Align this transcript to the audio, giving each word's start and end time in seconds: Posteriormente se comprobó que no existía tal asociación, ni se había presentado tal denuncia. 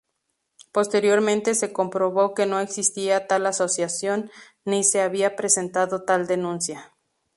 Posteriormente 0.71 1.53
se 1.53 1.71
comprobó 1.73 2.33
que 2.33 2.47
no 2.47 2.59
existía 2.59 3.27
tal 3.27 3.45
asociación, 3.45 4.31
ni 4.65 4.83
se 4.83 4.99
había 5.01 5.35
presentado 5.35 6.05
tal 6.05 6.25
denuncia. 6.25 6.95